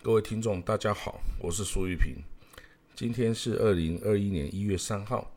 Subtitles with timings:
[0.00, 2.22] 各位听众，大家好，我是苏玉平。
[2.94, 5.28] 今天是二零二一年一月三号，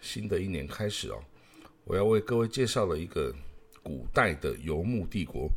[0.00, 1.20] 新的一年开始哦。
[1.82, 3.34] 我要为各位介绍了一个
[3.82, 5.50] 古代的游牧帝国，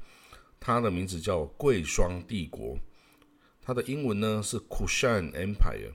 [0.60, 2.76] 它的名字叫贵霜帝国。
[3.62, 5.94] 它的英文呢是 Kushan Empire。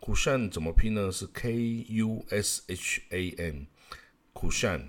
[0.00, 1.10] Kushan 怎么拼呢？
[1.10, 3.66] 是 K U S H A N。
[4.32, 4.82] Kushan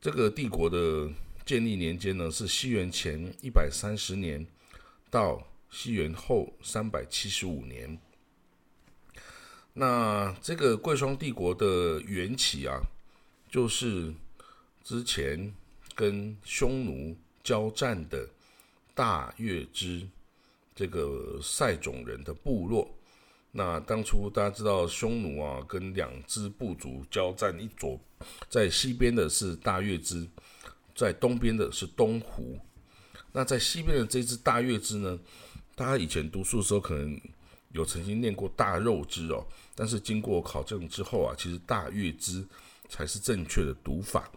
[0.00, 1.10] 这个帝国的
[1.44, 4.46] 建立年间呢是西元前一百三十年
[5.10, 5.44] 到。
[5.70, 7.98] 西元后三百七十五年，
[9.74, 12.80] 那这个贵霜帝国的缘起啊，
[13.50, 14.14] 就是
[14.82, 15.54] 之前
[15.94, 18.26] 跟匈奴交战的
[18.94, 20.08] 大月支
[20.74, 22.90] 这个塞种人的部落。
[23.52, 27.98] 那当初大家知道，匈奴啊跟两支部族交战，一左
[28.48, 30.26] 在西边的是大月支，
[30.94, 32.58] 在东边的是东胡。
[33.32, 35.18] 那在西边的这支大月支呢？
[35.76, 37.20] 大家以前读书的时候，可能
[37.72, 42.42] 有曾经念过大肉支哦，但是经过考证之后啊，其实大月支
[42.88, 44.30] 才是正确的读法。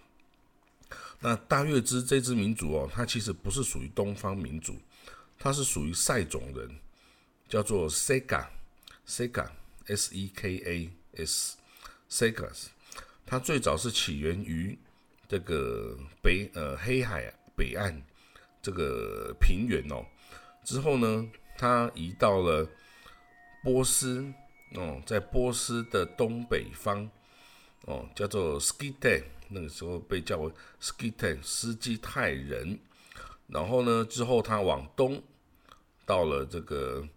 [1.21, 4.75] 那大月支这支民族哦，它其实不是属于东方民族，
[5.37, 6.69] 它是属于塞种人，
[7.47, 10.89] 叫做 Sega，Sega，S E K A
[11.23, 12.65] S，Segas。
[13.25, 14.77] 它最早是起源于
[15.29, 18.03] 这个北呃黑海北岸
[18.61, 20.03] 这个平原哦。
[20.63, 22.67] 之后呢，他移到了
[23.63, 24.33] 波斯
[24.75, 27.09] 哦，在波斯的东北方
[27.85, 32.79] 哦，叫做 s k i t e 那个时候被叫为 s k i t e 斯基泰人。
[33.47, 35.21] 然后呢，之后他往东
[36.05, 37.07] 到了这个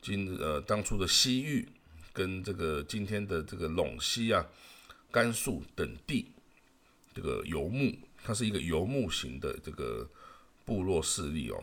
[0.00, 1.68] 今呃当初的西域
[2.12, 4.46] 跟这个今天的这个陇西啊、
[5.10, 6.30] 甘肃等地，
[7.12, 7.92] 这个游牧，
[8.22, 10.08] 它是一个游牧型的这个
[10.64, 11.60] 部落势力哦。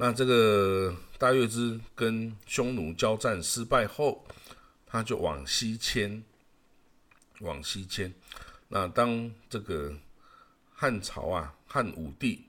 [0.00, 4.24] 那这个大月支跟匈奴交战失败后，
[4.86, 6.22] 他就往西迁，
[7.40, 8.14] 往西迁。
[8.68, 9.92] 那当这个
[10.72, 12.44] 汉朝啊，汉武帝，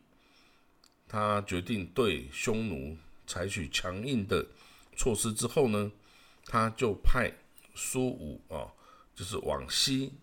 [1.08, 2.96] 他决定对匈奴
[3.26, 4.46] 采取强硬的
[4.96, 5.92] 措施之后呢，
[6.46, 7.34] 他就派
[7.74, 8.70] 苏武啊，
[9.16, 10.14] 就是往西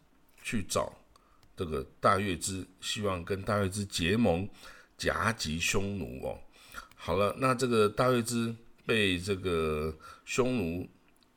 [0.44, 0.96] 去找
[1.56, 4.48] 这个大月支，希望跟大月支结盟，
[4.96, 6.38] 夹击匈奴哦。
[6.98, 8.52] 好了，那这个大月支
[8.84, 10.88] 被这个匈奴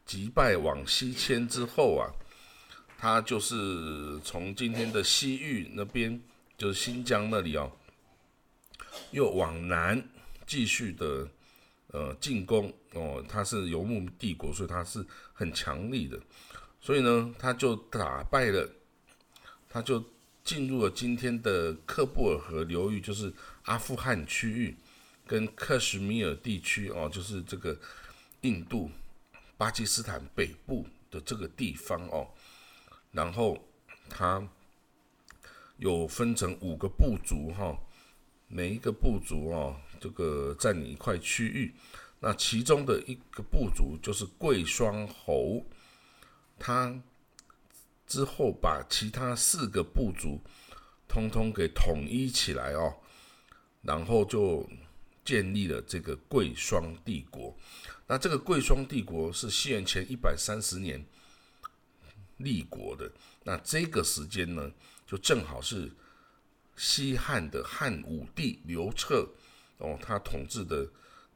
[0.03, 2.09] 击败往西迁之后啊，
[2.97, 6.19] 他就是从今天的西域那边，
[6.57, 7.71] 就是新疆那里哦，
[9.11, 10.03] 又往南
[10.47, 11.27] 继续的
[11.87, 13.23] 呃进攻哦。
[13.29, 16.19] 他是游牧帝国，所以他是很强力的，
[16.81, 18.67] 所以呢，他就打败了，
[19.69, 20.03] 他就
[20.43, 23.31] 进入了今天的克布尔河流域，就是
[23.63, 24.75] 阿富汗区域。
[25.29, 27.79] 跟克什米尔地区哦，就是这个
[28.41, 28.89] 印度、
[29.59, 32.27] 巴基斯坦北部的这个地方哦，
[33.11, 33.55] 然后
[34.09, 34.43] 它
[35.77, 37.77] 有分成五个部族哈，
[38.47, 41.75] 每一个部族哦，这个占领一块区域。
[42.19, 45.63] 那其中的一个部族就是贵霜侯，
[46.57, 46.99] 他
[48.07, 50.41] 之后把其他四个部族
[51.07, 52.95] 通通给统一起来哦，
[53.83, 54.67] 然后就。
[55.29, 57.55] 建立了这个贵霜帝国，
[58.07, 61.05] 那这个贵霜帝国是西元前一百三十年
[62.37, 63.11] 立国的，
[63.43, 64.71] 那这个时间呢，
[65.05, 65.91] 就正好是
[66.75, 69.29] 西汉的汉武帝刘彻
[69.77, 70.89] 哦，他统治的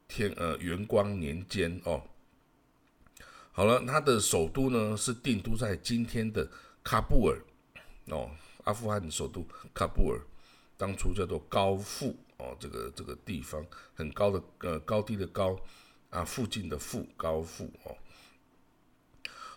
[0.08, 2.02] 天呃元光年间哦。
[3.52, 6.50] 好了，他的首都呢是定都在今天的
[6.82, 7.40] 喀布尔
[8.06, 8.28] 哦，
[8.64, 10.20] 阿富汗的首都喀布尔，
[10.76, 12.16] 当初叫做高富。
[12.44, 15.58] 哦，这个这个地方很高的，呃，高低的高
[16.10, 17.96] 啊，附近的附高附哦。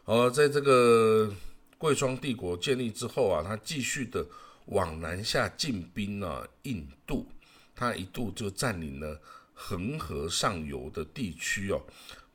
[0.03, 1.29] 好，在这个
[1.77, 4.25] 贵霜帝国建立之后啊，他继续的
[4.67, 7.27] 往南下进兵啊，印度，
[7.75, 9.19] 他一度就占领了
[9.53, 11.81] 恒河上游的地区哦。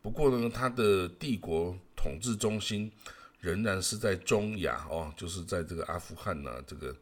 [0.03, 2.93] 不过呢，他的帝国统治中心
[3.41, 6.95] 仍然是在中亚哦，就是在这个阿富汗呐，这个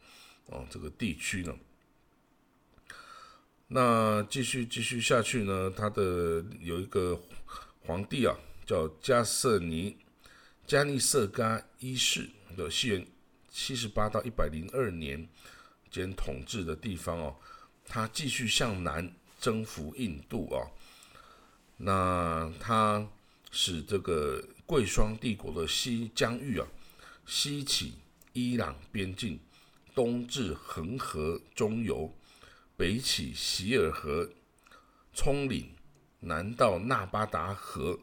[0.47, 1.53] 哦这个地区呢。
[3.73, 5.73] 那继续继续下去呢？
[5.77, 7.17] 他的有一个
[7.87, 8.37] 皇帝啊，
[8.67, 9.97] 叫加瑟尼
[10.67, 13.07] 加尼瑟嘎一世的西元
[13.49, 15.29] 七十八到一百零二年
[15.89, 17.37] 间统治的地方哦，
[17.87, 19.09] 他继续向南
[19.41, 20.67] 征服印度啊。
[21.77, 23.09] 那他
[23.53, 26.67] 使这个贵霜帝国的西疆域啊，
[27.25, 27.95] 西起
[28.33, 29.39] 伊朗边境，
[29.95, 32.13] 东至恒河中游。
[32.81, 34.27] 北起希尔河、
[35.13, 35.71] 葱岭，
[36.21, 38.01] 南到纳巴达河，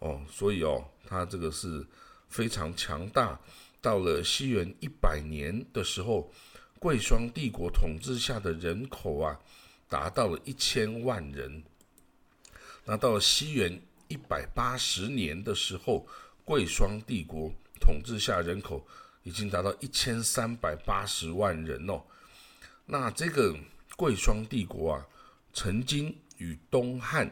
[0.00, 1.86] 哦，所以哦，它这个是
[2.28, 3.40] 非常强大。
[3.80, 6.30] 到了西元一百年的时候，
[6.78, 9.40] 贵霜帝国统治下的人口啊，
[9.88, 11.64] 达到了一千万人。
[12.84, 16.06] 那到了西元一百八十年的时候，
[16.44, 17.50] 贵霜帝国
[17.80, 18.86] 统治下人口
[19.22, 22.04] 已经达到一千三百八十万人哦。
[22.84, 23.56] 那这个
[23.96, 25.06] 贵霜帝国啊，
[25.52, 27.30] 曾经与东汉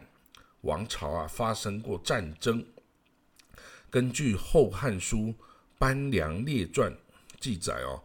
[0.62, 2.64] 王朝啊发生过战争。
[3.90, 5.16] 根据《后汉书·
[5.78, 6.92] 班良列传》
[7.40, 8.02] 记载哦，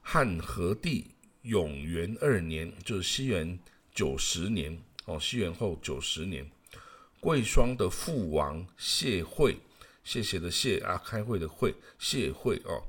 [0.00, 1.10] 汉和帝
[1.42, 3.58] 永元二年，就是西元
[3.92, 6.48] 九十年哦，西元后九十年。
[7.20, 9.56] 贵霜的父王谢惠，
[10.04, 12.84] 谢谢的谢啊，开会的会，谢惠哦，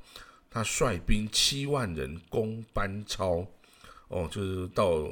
[0.50, 3.48] 他率兵七万人攻班超，
[4.08, 5.08] 哦，就是到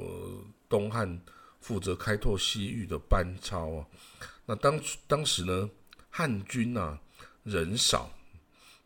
[0.69, 1.21] 东汉
[1.59, 3.85] 负责开拓西域的班超啊。
[4.45, 5.69] 那当当时呢，
[6.09, 6.99] 汉军啊
[7.43, 8.11] 人少，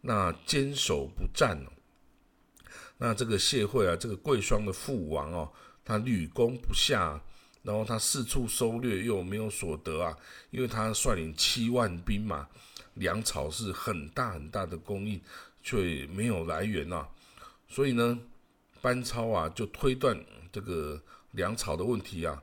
[0.01, 1.57] 那坚守不战
[2.97, 5.51] 那这个谢惠啊，这个贵霜的父王哦，
[5.83, 7.21] 他屡攻不下。
[7.63, 10.17] 然后他四处搜掠，又没有所得啊，
[10.51, 12.47] 因为他率领七万兵马，
[12.93, 15.19] 粮草是很大很大的供应，
[15.61, 17.05] 却没有来源呐。
[17.67, 18.17] 所以呢，
[18.87, 20.17] 班超啊就推断
[20.49, 20.97] 这个
[21.31, 22.41] 粮草的问题啊，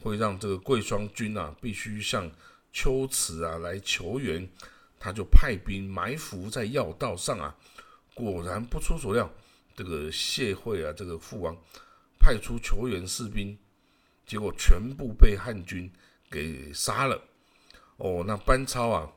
[0.00, 2.30] 会让这个贵霜军啊必须向
[2.72, 4.48] 秋池啊来求援，
[5.00, 7.52] 他就派兵埋伏在要道上啊。
[8.14, 9.28] 果然不出所料，
[9.74, 11.56] 这个谢惠啊这个父王
[12.20, 13.58] 派出求援士兵。
[14.24, 15.90] 结果全部被汉军
[16.30, 17.20] 给杀了。
[17.96, 19.12] 哦，那班超啊，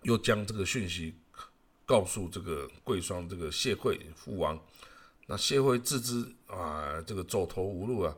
[0.00, 1.14] 又将这个讯息
[1.84, 4.58] 告诉这个贵霜这个谢惠父王。
[5.26, 8.14] 那谢惠自知啊，这个走投无路啊，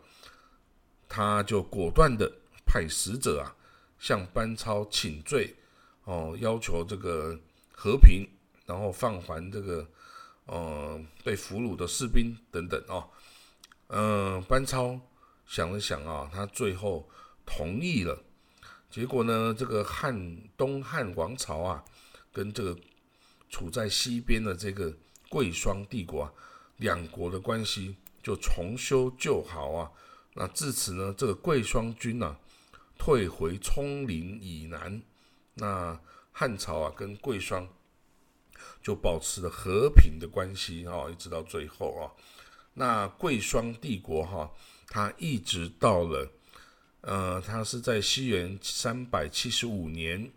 [1.09, 2.31] 他就果断的
[2.67, 3.55] 派使者啊，
[3.99, 5.55] 向班超请罪，
[6.05, 7.39] 哦，要求这个
[7.73, 8.29] 和平，
[8.65, 9.87] 然后放还这个
[10.47, 13.09] 呃被俘虏的士兵等等哦。
[13.89, 15.01] 嗯，班超。
[15.49, 17.09] 想了想啊，他最后
[17.45, 18.21] 同意了。
[18.91, 21.85] 结果呢，这个汉东汉王朝啊，
[22.33, 22.77] 跟这个
[23.49, 24.93] 处在西边的这个
[25.29, 26.33] 贵霜帝国啊，
[26.77, 29.91] 两国的关系就重修旧好啊。
[30.35, 32.37] 那至此呢，这个贵霜军啊，
[32.99, 35.03] 退回葱岭以南。
[35.55, 35.99] 那
[36.33, 37.69] 汉朝啊，跟贵霜
[38.83, 42.13] 就保持了和平的关系啊，一直到最后啊。
[42.75, 44.51] 那贵霜帝国哈。
[44.89, 46.31] 它一直到了，
[47.01, 50.31] 呃，它是在西元三百七十五年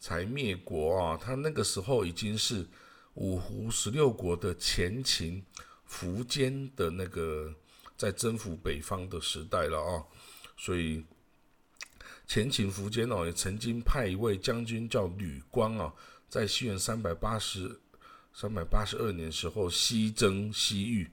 [0.00, 1.18] 才灭国啊。
[1.22, 2.66] 它那个时候已经是
[3.14, 5.44] 五胡十六国的前秦
[5.92, 7.54] 苻坚的那个
[7.96, 10.02] 在征服北方的时代了啊。
[10.56, 11.04] 所以
[12.26, 15.92] 前秦苻坚哦，也曾经派一位将军叫吕光啊，
[16.28, 17.80] 在西元三百八十
[18.32, 21.10] 三百八十二年时候西征西域。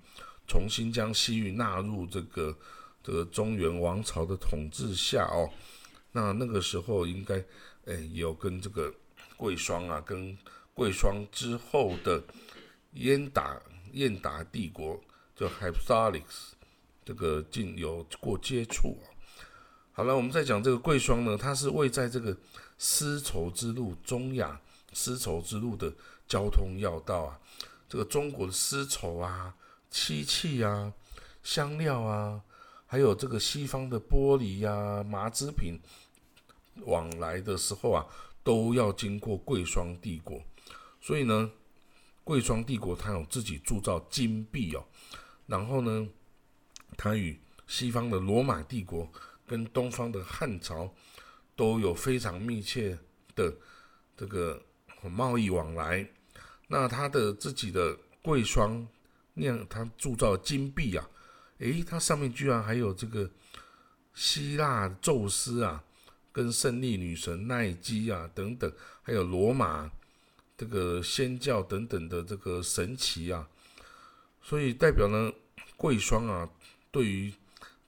[0.52, 2.58] 重新将西域纳入这个
[3.04, 5.48] 这个中原王朝的统治下哦，
[6.12, 7.36] 那那个时候应该
[7.86, 8.92] 诶有跟这个
[9.38, 10.36] 贵霜啊，跟
[10.74, 12.24] 贵霜之后的
[12.94, 13.62] 燕达
[13.94, 15.00] 燕达帝国
[15.36, 16.56] 就 h y p s a l i x
[17.06, 19.06] 这个进有过接触啊。
[19.91, 22.36] 好了，我们再讲这个贵霜呢，它是位在这个
[22.77, 24.60] 丝绸之路中亚
[24.93, 25.93] 丝绸之路的
[26.27, 27.39] 交通要道啊，
[27.88, 29.55] 这个中国的丝绸啊。
[29.91, 30.93] 漆器啊，
[31.41, 32.39] 香料啊，
[32.86, 35.79] 还有这个西方的玻璃呀、麻织品
[36.86, 38.05] 往来的时候啊，
[38.43, 40.39] 都要经过贵霜帝国。
[41.01, 41.50] 所以呢，
[42.29, 44.86] 贵霜帝国它有自己铸造金币哦。
[45.48, 46.07] 然后呢，
[46.95, 49.12] 它与西方的罗马帝国
[49.48, 50.93] 跟东方的汉朝
[51.55, 52.95] 都有非常密切
[53.33, 53.51] 的
[54.15, 54.62] 这个
[55.01, 56.07] 贸易往来。
[56.67, 58.88] 那它的自己的贵霜。
[59.33, 61.09] 那样，他铸造金币啊，
[61.59, 63.29] 诶，它上面居然还有这个
[64.13, 65.81] 希腊宙斯啊，
[66.31, 68.69] 跟胜利女神奈基啊等等，
[69.01, 69.89] 还有罗马
[70.60, 73.48] 这个仙教等等的这个神奇啊，
[74.44, 75.32] 所以代表呢，
[75.75, 76.48] 贵霜啊，
[76.92, 77.34] 对于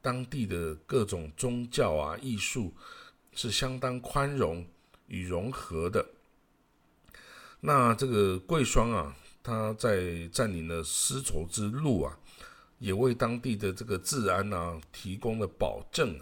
[0.02, 2.74] 当地的各种宗教啊、艺术
[3.36, 4.66] 是相当宽容
[5.08, 6.04] 与融合的。
[7.60, 9.16] 那这个贵霜啊。
[9.44, 12.16] 他在占领了丝绸之路啊，
[12.78, 16.16] 也为当地的这个治安啊提供了保证，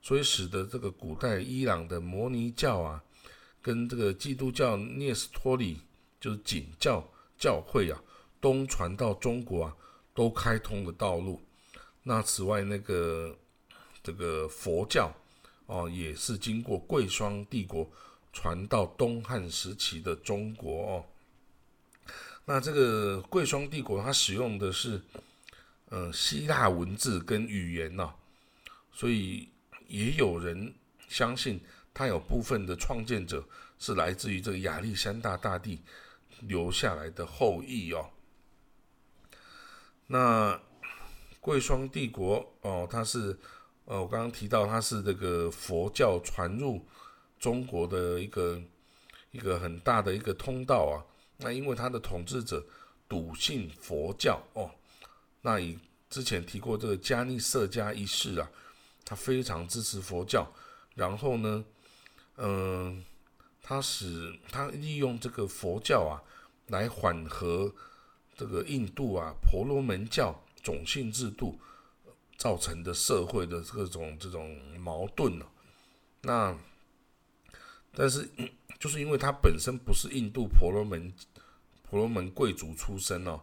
[0.00, 3.04] 所以使得这个古代伊朗的摩尼教啊，
[3.64, 5.80] 跟这个基督教聂斯托里
[6.20, 7.02] 就是景教
[7.38, 7.98] 教会啊，
[8.38, 9.76] 东传到中国啊，
[10.12, 11.40] 都开通了道路。
[12.02, 13.34] 那此外，那个
[14.02, 15.10] 这个佛教
[15.64, 17.90] 哦，也是经过贵霜帝国
[18.34, 21.04] 传到东汉时期的中国哦。
[22.44, 25.00] 那这个贵霜帝国，它使用的是
[25.88, 28.12] 呃希腊文字跟语言呢，
[28.92, 29.48] 所以
[29.88, 30.74] 也有人
[31.08, 31.58] 相信
[31.94, 33.42] 它有部分的创建者
[33.78, 35.80] 是来自于这个亚历山大大帝
[36.40, 38.10] 留下来的后裔哦。
[40.08, 40.60] 那
[41.40, 43.38] 贵霜帝国哦，它是
[43.84, 46.84] 呃，我刚刚提到它是这个佛教传入
[47.38, 48.60] 中国的一个
[49.30, 51.04] 一个很大的一个通道啊。
[51.36, 52.64] 那因为他的统治者
[53.08, 54.70] 笃信佛教哦，
[55.42, 55.76] 那以
[56.08, 58.48] 之前提过这个迦尼色迦一世啊，
[59.04, 60.50] 他非常支持佛教，
[60.94, 61.64] 然后呢，
[62.36, 63.04] 嗯，
[63.62, 66.22] 他使他利用这个佛教啊
[66.68, 67.72] 来缓和
[68.36, 71.58] 这个印度啊婆罗门教种姓制度
[72.36, 75.46] 造成的社会的各种这种矛盾呢，
[76.22, 76.58] 那
[77.92, 78.28] 但是。
[78.76, 81.10] 就是因为他本身不是印度婆罗门
[81.84, 83.40] 婆罗门贵族出身哦，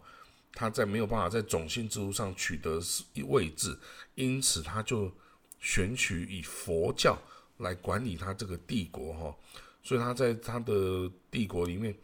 [0.53, 2.79] 他在没有办法在种姓制度上取得
[3.25, 3.75] 位置，
[4.13, 5.12] 因此他就
[5.60, 7.17] 选取以佛教
[7.62, 9.36] 来管理他这个帝国哈，
[9.82, 11.96] 所以他在他的帝国里面，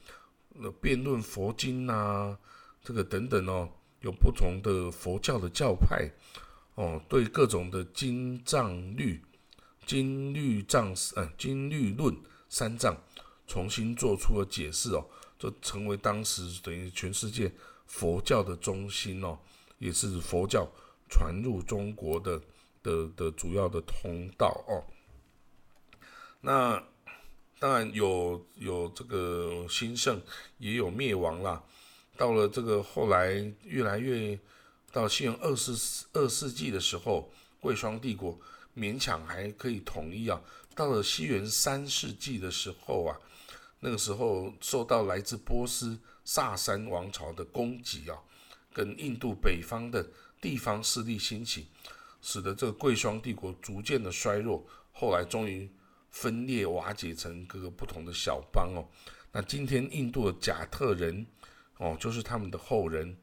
[0.61, 2.37] 呃，辩论佛经呐，
[2.83, 3.69] 这个等等哦，
[4.01, 6.09] 有不同的佛教的教派
[6.75, 9.21] 哦，对各种的经藏律、
[9.85, 12.15] 经律藏嗯经律论
[12.49, 12.95] 三藏。
[13.49, 15.05] 重新做出了解释哦，
[15.39, 17.49] 就成为当时等于全世界
[17.85, 19.39] 佛教的中心哦，
[19.79, 20.69] 也是佛教
[21.09, 22.41] 传入中国的
[22.83, 24.83] 的的主要的通道哦。
[26.41, 26.83] 那
[27.59, 30.21] 当然有有这个兴盛，
[30.57, 31.63] 也有灭亡啦。
[32.15, 34.39] 到了这个后来越来越
[34.91, 38.39] 到西元二世二世纪的时候，贵霜帝国
[38.75, 40.41] 勉强还可以统一啊。
[40.75, 43.17] 到了西元三世纪的时候啊。
[43.79, 48.17] 那个时候受到来自波斯萨珊王朝的攻击啊，
[48.73, 50.03] 跟印度北方的
[50.41, 51.67] 地方势力兴起，
[52.19, 55.69] 使得这个贵霜帝国逐渐的衰弱，后来终于
[56.19, 58.87] 分裂瓦解成各个不同的小邦哦。
[59.31, 61.25] 那今天印度的贾特人
[61.77, 63.17] 哦，就是他们的后人。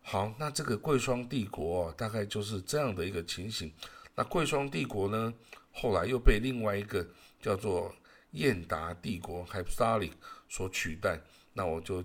[0.00, 3.72] 好，那这个贵霜帝国大概就是这样的一个情形。
[4.14, 5.32] 那贵霜帝国呢，
[5.72, 7.06] 后来又被另外一个
[7.40, 7.94] 叫做。
[8.32, 10.14] 燕达帝国 h y p s t a l i c
[10.50, 11.18] 所取代，
[11.54, 12.04] 那我就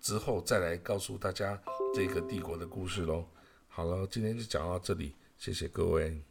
[0.00, 1.60] 之后再来告诉大家
[1.92, 3.26] 这个帝国的故事喽。
[3.68, 6.22] 好了，今天就讲到这里，谢谢各位。